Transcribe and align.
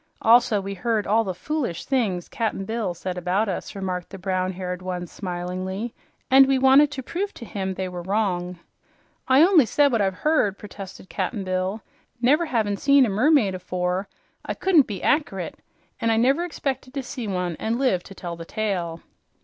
"Also, 0.23 0.59
we 0.59 0.73
heard 0.73 1.05
all 1.05 1.23
the 1.23 1.31
foolish 1.35 1.85
things 1.85 2.27
Cap'n 2.27 2.65
Bill 2.65 2.95
said 2.95 3.19
about 3.19 3.47
us," 3.47 3.75
remarked 3.75 4.09
the 4.09 4.17
brown 4.17 4.53
haired 4.53 4.81
one 4.81 5.05
smilingly, 5.05 5.93
"and 6.31 6.47
we 6.47 6.57
wanted 6.57 6.89
to 6.89 7.03
prove 7.03 7.35
to 7.35 7.45
him 7.45 7.69
that 7.69 7.75
they 7.77 7.87
were 7.87 8.01
wrong." 8.01 8.57
"I 9.27 9.43
on'y 9.43 9.65
said 9.67 9.91
what 9.91 10.01
I've 10.01 10.15
heard," 10.25 10.57
protested 10.57 11.07
Cap'n 11.07 11.43
Bill. 11.43 11.83
"Never 12.19 12.47
havin' 12.47 12.77
seen 12.77 13.05
a 13.05 13.09
mermaid 13.09 13.53
afore, 13.53 14.07
I 14.43 14.55
couldn't 14.55 14.87
be 14.87 15.03
ackerate, 15.03 15.59
an' 15.99 16.09
I 16.09 16.17
never 16.17 16.45
expected 16.45 16.95
to 16.95 17.03
see 17.03 17.27
one 17.27 17.55
an' 17.57 17.77
live 17.77 18.01
to 18.05 18.15
tell 18.15 18.35
the 18.35 18.43
tale." 18.43 19.01